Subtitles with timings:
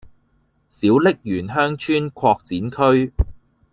[0.67, 3.13] 小瀝源鄉村擴展區